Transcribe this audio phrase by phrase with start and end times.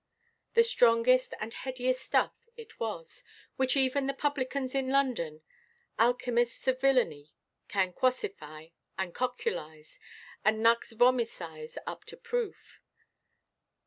[0.55, 3.23] The strongest and headiest stuff it was,
[3.55, 5.43] which even the publicans of London,
[5.99, 7.29] alchymists of villainy,
[7.67, 9.99] can quassify, and cocculise,
[10.43, 12.81] and nux–vomicise up to proof.